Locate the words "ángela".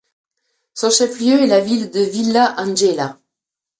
2.59-3.19